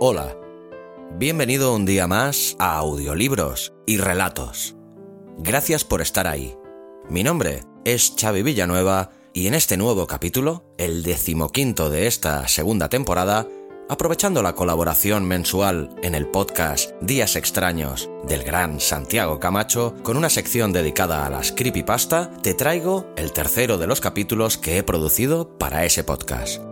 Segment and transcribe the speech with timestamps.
[0.00, 0.36] Hola,
[1.18, 4.76] bienvenido un día más a Audiolibros y Relatos.
[5.38, 6.56] Gracias por estar ahí.
[7.08, 12.88] Mi nombre es Xavi Villanueva y en este nuevo capítulo, el decimoquinto de esta segunda
[12.88, 13.48] temporada,
[13.88, 20.30] aprovechando la colaboración mensual en el podcast Días Extraños del gran Santiago Camacho, con una
[20.30, 25.58] sección dedicada a las creepypasta, te traigo el tercero de los capítulos que he producido
[25.58, 26.67] para ese podcast.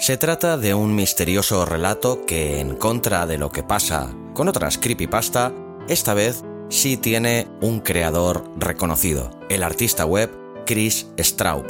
[0.00, 4.78] Se trata de un misterioso relato que, en contra de lo que pasa con otras
[4.78, 5.52] creepypasta,
[5.88, 10.30] esta vez sí tiene un creador reconocido, el artista web
[10.64, 11.66] Chris Straub.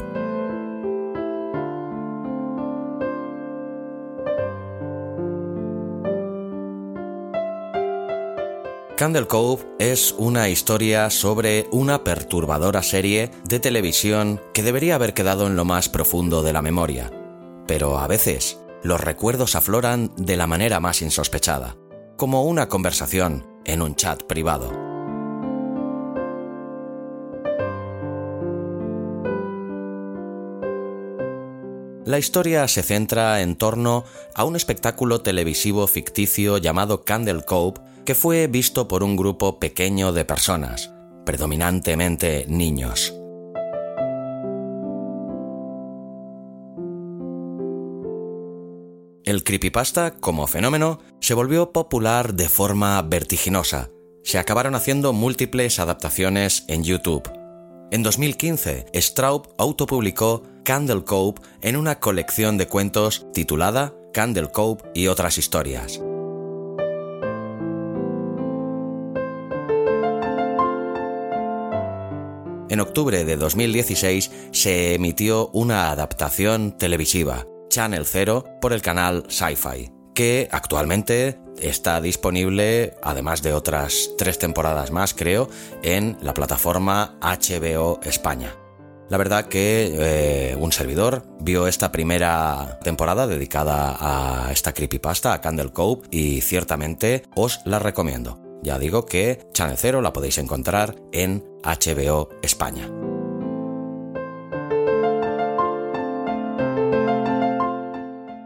[8.96, 15.48] Candle Cove es una historia sobre una perturbadora serie de televisión que debería haber quedado
[15.48, 17.10] en lo más profundo de la memoria,
[17.70, 21.76] pero a veces los recuerdos afloran de la manera más insospechada,
[22.16, 24.72] como una conversación en un chat privado.
[32.04, 34.02] La historia se centra en torno
[34.34, 40.12] a un espectáculo televisivo ficticio llamado Candle Cove que fue visto por un grupo pequeño
[40.12, 40.90] de personas,
[41.24, 43.19] predominantemente niños.
[49.30, 53.88] El creepypasta, como fenómeno, se volvió popular de forma vertiginosa.
[54.24, 57.30] Se acabaron haciendo múltiples adaptaciones en YouTube.
[57.92, 65.06] En 2015, Straub autopublicó Candle Cove en una colección de cuentos titulada Candle Cove y
[65.06, 66.00] otras historias.
[72.68, 79.90] En octubre de 2016 se emitió una adaptación televisiva, Channel Zero, por el canal Sci-Fi,
[80.14, 85.48] que actualmente está disponible, además de otras tres temporadas más, creo,
[85.82, 88.54] en la plataforma HBO España.
[89.08, 95.40] La verdad que eh, un servidor vio esta primera temporada dedicada a esta creepypasta, a
[95.40, 98.40] Candle Cove, y ciertamente os la recomiendo.
[98.62, 102.88] Ya digo que Channel Zero la podéis encontrar en HBO España.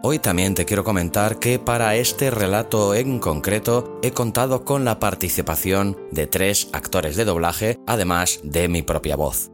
[0.07, 5.01] Hoy también te quiero comentar que para este relato en concreto he contado con la
[5.01, 9.51] participación de tres actores de doblaje, además de mi propia voz.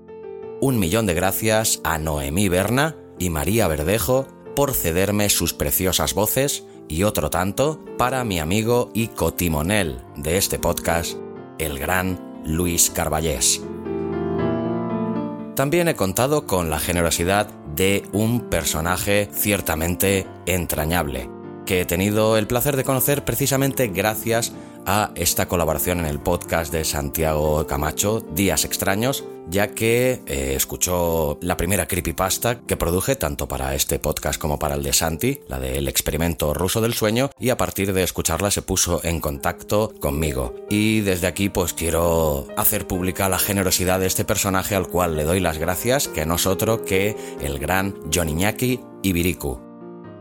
[0.60, 6.64] Un millón de gracias a Noemí Berna y María Verdejo por cederme sus preciosas voces
[6.88, 11.16] y otro tanto para mi amigo y cotimonel de este podcast,
[11.60, 13.62] el gran Luis Carballés.
[15.54, 21.30] También he contado con la generosidad de un personaje ciertamente entrañable,
[21.64, 24.52] que he tenido el placer de conocer precisamente gracias
[24.84, 31.38] a esta colaboración en el podcast de Santiago Camacho, Días Extraños, ya que eh, escuchó
[31.40, 35.58] la primera creepypasta que produje tanto para este podcast como para el de Santi, la
[35.58, 40.54] del experimento ruso del sueño, y a partir de escucharla se puso en contacto conmigo.
[40.68, 45.24] Y desde aquí pues quiero hacer pública la generosidad de este personaje al cual le
[45.24, 49.70] doy las gracias, que no es otro que el gran John Iñaki Ibiriku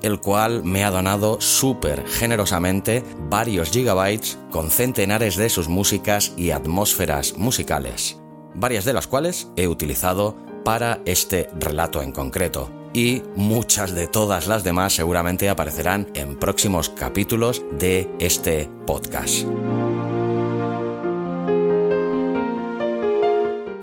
[0.01, 6.51] el cual me ha donado súper generosamente varios gigabytes con centenares de sus músicas y
[6.51, 8.18] atmósferas musicales,
[8.59, 12.69] varias de las cuales he utilizado para este relato en concreto.
[12.93, 19.45] Y muchas de todas las demás seguramente aparecerán en próximos capítulos de este podcast.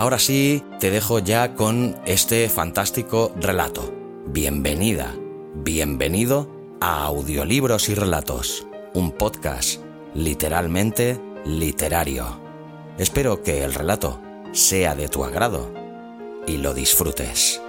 [0.07, 3.93] ahora sí te dejo ya con este fantástico relato.
[4.27, 5.17] Bienvenida,
[5.53, 6.49] bienvenido
[6.81, 9.81] a Audiolibros y Relatos, un podcast
[10.15, 12.41] literalmente literario.
[12.99, 14.21] Espero que el relato
[14.57, 15.71] sea de tu agrado
[16.47, 17.61] y lo disfrutes.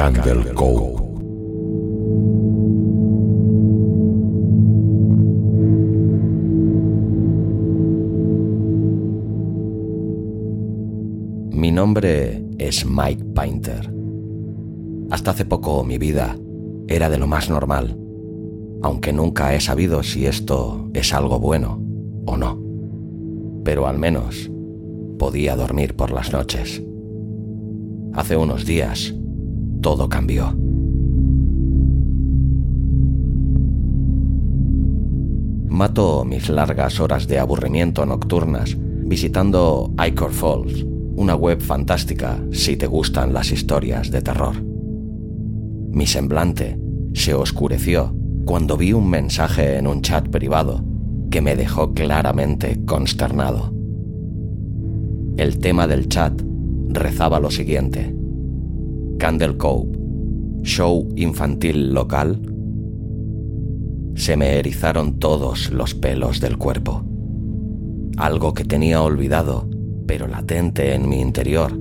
[0.00, 0.98] Candle Cove.
[11.52, 13.92] Mi nombre es Mike Painter.
[15.10, 16.34] Hasta hace poco mi vida
[16.88, 17.94] era de lo más normal,
[18.80, 21.78] aunque nunca he sabido si esto es algo bueno
[22.24, 22.58] o no.
[23.64, 24.50] Pero al menos
[25.18, 26.82] podía dormir por las noches.
[28.14, 29.14] Hace unos días
[29.80, 30.54] todo cambió.
[35.68, 40.84] Mato mis largas horas de aburrimiento nocturnas visitando Icor Falls,
[41.16, 44.62] una web fantástica si te gustan las historias de terror.
[44.62, 46.78] Mi semblante
[47.12, 50.84] se oscureció cuando vi un mensaje en un chat privado
[51.30, 53.72] que me dejó claramente consternado.
[55.36, 56.40] El tema del chat
[56.88, 58.19] rezaba lo siguiente.
[59.20, 59.86] Candle Cove,
[60.62, 62.40] show infantil local,
[64.14, 67.04] se me erizaron todos los pelos del cuerpo.
[68.16, 69.68] Algo que tenía olvidado,
[70.06, 71.78] pero latente en mi interior,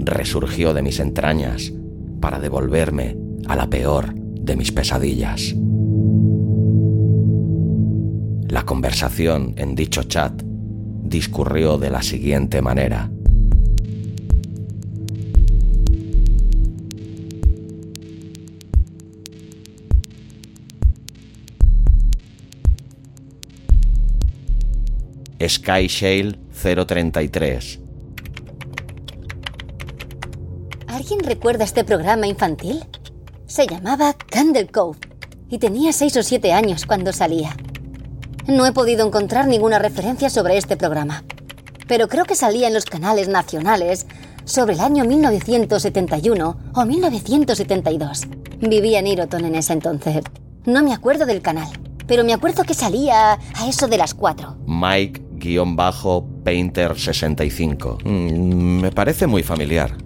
[0.00, 1.72] resurgió de mis entrañas
[2.20, 3.16] para devolverme
[3.46, 5.54] a la peor de mis pesadillas.
[8.46, 10.42] La conversación en dicho chat
[11.02, 13.10] discurrió de la siguiente manera.
[25.46, 27.80] Sky Shale 033.
[30.88, 32.84] ¿Alguien recuerda este programa infantil?
[33.46, 34.98] Se llamaba Candle Cove
[35.48, 37.56] y tenía 6 o 7 años cuando salía.
[38.46, 41.24] No he podido encontrar ninguna referencia sobre este programa,
[41.86, 44.06] pero creo que salía en los canales nacionales
[44.44, 48.22] sobre el año 1971 o 1972.
[48.60, 50.24] Vivía en Iroton en ese entonces.
[50.64, 51.68] No me acuerdo del canal,
[52.06, 54.56] pero me acuerdo que salía a eso de las 4.
[55.56, 58.02] Mike-Painter65.
[58.04, 59.96] Mm, me parece muy familiar.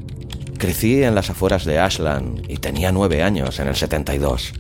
[0.59, 4.53] Crecí en las afueras de Ashland y tenía nueve años en el 72.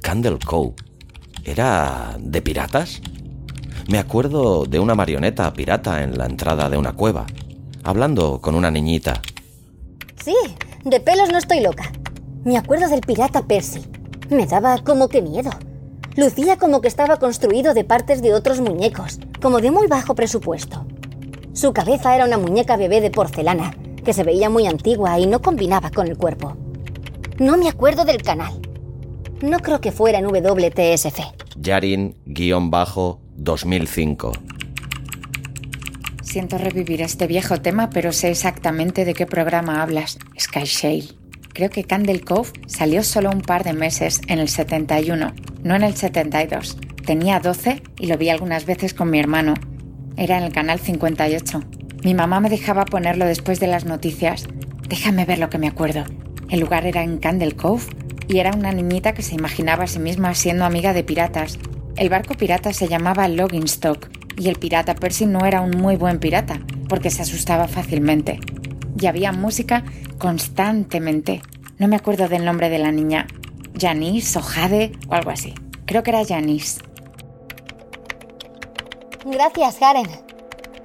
[0.00, 0.74] Candle Cove.
[1.44, 3.02] ¿Era de piratas?
[3.88, 7.26] Me acuerdo de una marioneta pirata en la entrada de una cueva,
[7.82, 9.20] hablando con una niñita.
[10.24, 10.34] Sí,
[10.84, 11.92] de pelos no estoy loca.
[12.44, 13.82] Me acuerdo del pirata Percy.
[14.30, 15.50] Me daba como que miedo.
[16.16, 20.86] Lucía como que estaba construido de partes de otros muñecos, como de muy bajo presupuesto.
[21.52, 25.42] Su cabeza era una muñeca bebé de porcelana, que se veía muy antigua y no
[25.42, 26.56] combinaba con el cuerpo.
[27.38, 28.54] No me acuerdo del canal.
[29.42, 31.20] No creo que fuera en WTSF.
[31.60, 34.32] Yarin-2005.
[36.22, 40.18] Siento revivir este viejo tema, pero sé exactamente de qué programa hablas.
[40.40, 41.08] Sky Shale.
[41.52, 45.82] Creo que Candle Cove salió solo un par de meses, en el 71, no en
[45.82, 46.78] el 72.
[47.06, 49.54] Tenía 12 y lo vi algunas veces con mi hermano.
[50.16, 51.60] Era en el canal 58.
[52.02, 54.46] Mi mamá me dejaba ponerlo después de las noticias.
[54.88, 56.04] Déjame ver lo que me acuerdo.
[56.48, 57.84] El lugar era en Candle Cove
[58.26, 61.58] y era una niñita que se imaginaba a sí misma siendo amiga de piratas.
[61.96, 64.08] El barco pirata se llamaba Loggingstock
[64.38, 68.40] y el pirata Percy no era un muy buen pirata porque se asustaba fácilmente.
[68.98, 69.84] Y había música
[70.16, 71.42] constantemente.
[71.78, 73.26] No me acuerdo del nombre de la niña.
[73.78, 75.52] Janice o Jade o algo así.
[75.84, 76.80] Creo que era Janice.
[79.24, 80.06] Gracias, Karen.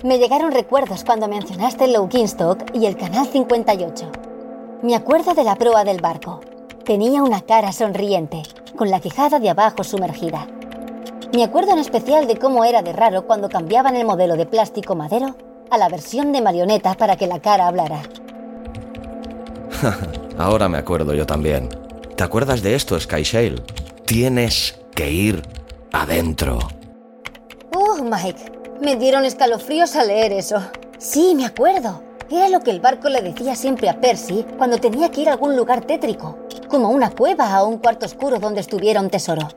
[0.02, 4.10] Me llegaron recuerdos cuando mencionaste el Loginstock y el Canal 58.
[4.82, 6.40] Me acuerdo de la proa del barco.
[6.86, 8.44] Tenía una cara sonriente,
[8.78, 10.48] con la quijada de abajo sumergida.
[11.34, 14.96] Me acuerdo en especial de cómo era de raro cuando cambiaban el modelo de plástico
[14.96, 15.36] madero
[15.70, 18.02] a la versión de marioneta para que la cara hablara.
[20.38, 21.68] Ahora me acuerdo yo también.
[22.16, 23.62] ¿Te acuerdas de esto, Skyshale?
[24.06, 25.42] Tienes que ir
[25.92, 26.60] adentro.
[28.10, 28.52] Mike,
[28.82, 30.60] me dieron escalofríos al leer eso.
[30.98, 32.02] Sí, me acuerdo.
[32.32, 35.34] Era lo que el barco le decía siempre a Percy cuando tenía que ir a
[35.34, 39.48] algún lugar tétrico, como una cueva o un cuarto oscuro donde estuviera un tesoro.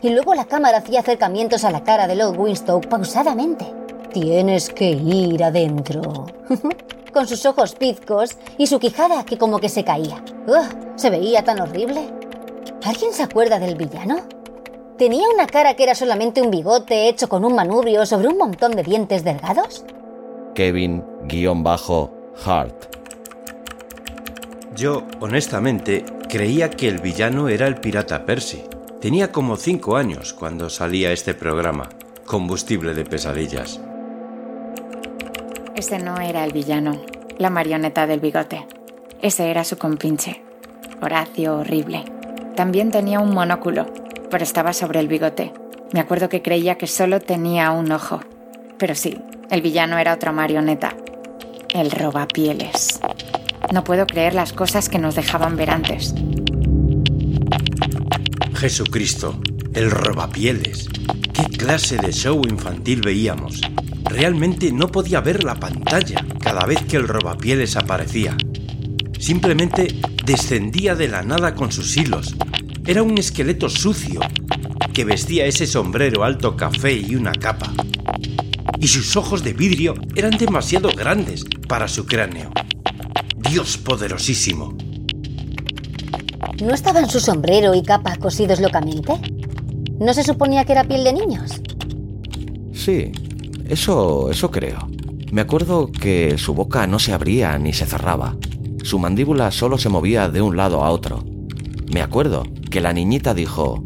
[0.00, 3.72] Y luego la cámara hacía acercamientos a la cara de Lord Winstoke pausadamente.
[4.12, 6.26] Tienes que ir adentro.
[7.12, 10.24] Con sus ojos pizcos y su quijada que como que se caía.
[10.48, 10.96] ¡Ugh!
[10.96, 12.08] Se veía tan horrible.
[12.82, 14.16] ¿Alguien se acuerda del villano?
[15.02, 18.76] ¿Tenía una cara que era solamente un bigote hecho con un manubrio sobre un montón
[18.76, 19.84] de dientes delgados?
[20.54, 20.94] Kevin-Hart.
[24.76, 28.62] Yo, honestamente, creía que el villano era el pirata Percy.
[29.00, 31.88] Tenía como cinco años cuando salía este programa,
[32.24, 33.80] Combustible de Pesadillas.
[35.74, 37.02] Ese no era el villano,
[37.38, 38.68] la marioneta del bigote.
[39.20, 40.44] Ese era su compinche,
[41.00, 42.04] Horacio horrible.
[42.54, 43.86] También tenía un monóculo,
[44.32, 45.52] pero estaba sobre el bigote.
[45.92, 48.22] Me acuerdo que creía que solo tenía un ojo.
[48.78, 49.18] Pero sí,
[49.50, 50.96] el villano era otra marioneta.
[51.68, 52.98] El robapieles.
[53.74, 56.14] No puedo creer las cosas que nos dejaban ver antes.
[58.54, 59.38] Jesucristo,
[59.74, 60.88] el robapieles.
[61.34, 63.60] ¿Qué clase de show infantil veíamos?
[64.04, 68.34] Realmente no podía ver la pantalla cada vez que el robapieles aparecía.
[69.18, 69.88] Simplemente
[70.24, 72.34] descendía de la nada con sus hilos.
[72.84, 74.18] Era un esqueleto sucio
[74.92, 77.72] que vestía ese sombrero alto café y una capa.
[78.80, 82.50] Y sus ojos de vidrio eran demasiado grandes para su cráneo.
[83.36, 84.76] Dios poderosísimo.
[86.60, 89.12] ¿No estaban su sombrero y capa cosidos locamente?
[90.00, 91.60] ¿No se suponía que era piel de niños?
[92.72, 93.12] Sí,
[93.68, 94.88] eso, eso creo.
[95.30, 98.36] Me acuerdo que su boca no se abría ni se cerraba.
[98.82, 101.31] Su mandíbula solo se movía de un lado a otro.
[101.92, 103.82] Me acuerdo que la niñita dijo,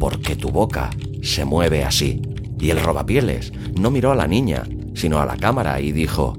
[0.00, 0.90] porque tu boca
[1.22, 2.20] se mueve así.
[2.58, 6.36] Y el robapieles no miró a la niña, sino a la cámara y dijo,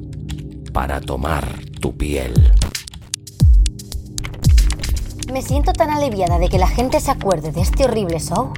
[0.74, 1.48] para tomar
[1.80, 2.34] tu piel.
[5.32, 8.52] Me siento tan aliviada de que la gente se acuerde de este horrible show.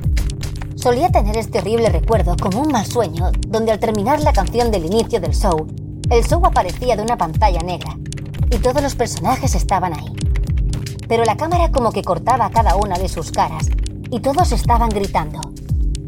[0.76, 4.86] Solía tener este horrible recuerdo como un mal sueño, donde al terminar la canción del
[4.86, 5.68] inicio del show,
[6.10, 7.96] el show aparecía de una pantalla negra
[8.50, 10.27] y todos los personajes estaban ahí.
[11.08, 13.70] Pero la cámara como que cortaba cada una de sus caras
[14.12, 15.40] y todos estaban gritando.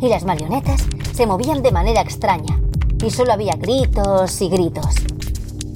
[0.01, 2.59] Y las marionetas se movían de manera extraña
[3.03, 4.95] y solo había gritos y gritos.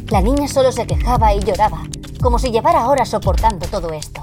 [0.09, 1.83] La niña solo se quejaba y lloraba,
[2.21, 4.21] como si llevara horas soportando todo esto.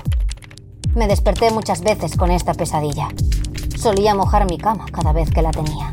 [0.95, 3.09] Me desperté muchas veces con esta pesadilla.
[3.77, 5.93] Solía mojar mi cama cada vez que la tenía.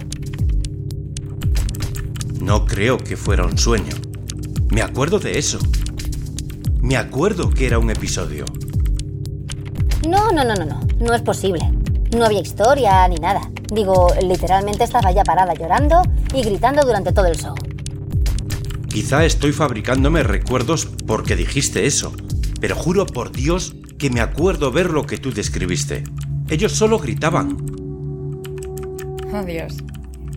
[2.42, 3.96] No creo que fuera un sueño.
[4.70, 5.60] Me acuerdo de eso.
[6.82, 8.46] Me acuerdo que era un episodio.
[10.08, 10.80] No, no, no, no, no.
[11.00, 11.70] No es posible.
[12.16, 13.42] No había historia ni nada.
[13.74, 16.02] Digo, literalmente estaba ya parada llorando
[16.34, 17.56] y gritando durante todo el show.
[18.88, 22.14] Quizá estoy fabricándome recuerdos porque dijiste eso,
[22.62, 26.04] pero juro por Dios que me acuerdo ver lo que tú describiste.
[26.50, 27.58] Ellos solo gritaban.
[29.34, 29.76] Oh Dios.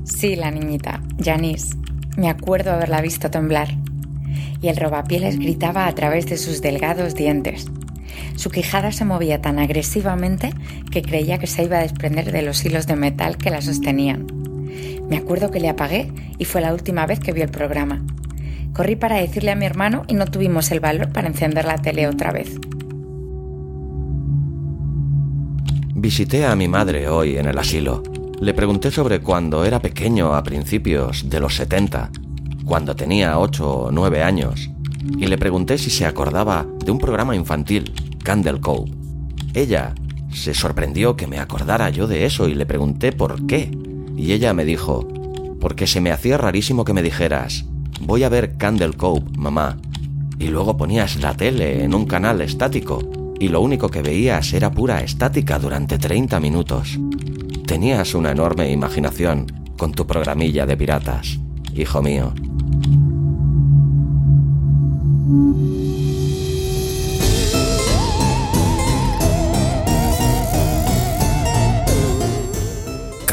[0.03, 1.77] Sí, la niñita, Janice.
[2.17, 3.69] Me acuerdo haberla visto temblar.
[4.61, 7.67] Y el robapieles gritaba a través de sus delgados dientes.
[8.40, 10.54] Su quijada se movía tan agresivamente
[10.90, 14.26] que creía que se iba a desprender de los hilos de metal que la sostenían.
[15.11, 18.02] Me acuerdo que le apagué y fue la última vez que vi el programa.
[18.73, 22.09] Corrí para decirle a mi hermano y no tuvimos el valor para encender la tele
[22.09, 22.59] otra vez.
[25.94, 28.02] Visité a mi madre hoy en el asilo.
[28.40, 32.11] Le pregunté sobre cuando era pequeño a principios de los 70,
[32.64, 34.70] cuando tenía 8 o 9 años,
[35.18, 37.92] y le pregunté si se acordaba de un programa infantil,
[38.23, 38.91] Candle Cove.
[39.55, 39.95] Ella
[40.33, 43.71] se sorprendió que me acordara yo de eso y le pregunté por qué.
[44.17, 45.09] Y ella me dijo,
[45.61, 47.65] porque se me hacía rarísimo que me dijeras,
[48.00, 49.79] voy a ver Candle Cove, mamá.
[50.39, 53.00] Y luego ponías la tele en un canal estático
[53.39, 56.99] y lo único que veías era pura estática durante 30 minutos.
[57.67, 59.47] Tenías una enorme imaginación
[59.77, 61.39] con tu programilla de piratas,
[61.75, 62.35] hijo mío.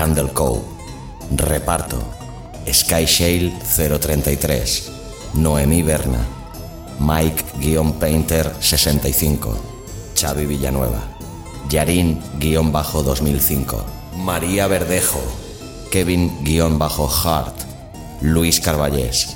[0.07, 0.31] Candle.
[1.35, 1.99] Reparto.
[2.71, 3.51] Sky Shale
[3.99, 4.89] 033.
[5.33, 6.25] Noemí Berna.
[6.99, 9.49] Mike-Painter 65.
[10.15, 11.01] Xavi Villanueva.
[11.69, 13.83] Yarin-2005.
[14.15, 15.19] María Verdejo.
[15.91, 17.55] Kevin-Hart.
[18.21, 19.35] Luis Carballés.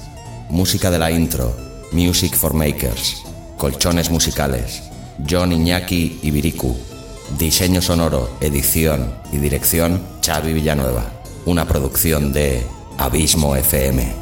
[0.50, 1.54] música de la intro,
[1.92, 3.24] Music for Makers,
[3.58, 4.84] colchones musicales,
[5.30, 6.76] John Iñaki Ibiriku,
[7.38, 11.06] diseño sonoro, edición y dirección, Xavi Villanueva,
[11.46, 12.64] una producción de
[12.98, 14.22] Abismo FM.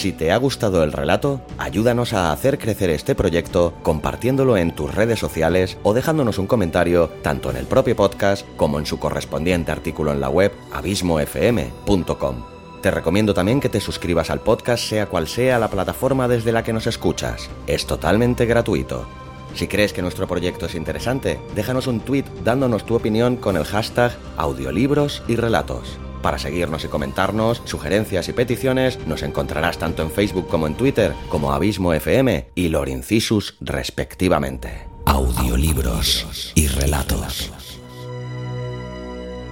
[0.00, 4.94] Si te ha gustado el relato, ayúdanos a hacer crecer este proyecto compartiéndolo en tus
[4.94, 9.72] redes sociales o dejándonos un comentario tanto en el propio podcast como en su correspondiente
[9.72, 12.59] artículo en la web abismofm.com.
[12.82, 16.62] Te recomiendo también que te suscribas al podcast sea cual sea la plataforma desde la
[16.62, 17.50] que nos escuchas.
[17.66, 19.06] Es totalmente gratuito.
[19.54, 23.64] Si crees que nuestro proyecto es interesante, déjanos un tweet dándonos tu opinión con el
[23.64, 25.98] hashtag audiolibros y relatos.
[26.22, 31.14] Para seguirnos y comentarnos, sugerencias y peticiones, nos encontrarás tanto en Facebook como en Twitter,
[31.28, 34.86] como Abismo FM y Lorincisus respectivamente.
[35.06, 37.50] Audiolibros y relatos.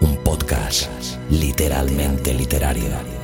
[0.00, 0.88] Un podcast
[1.30, 3.17] literalmente literario.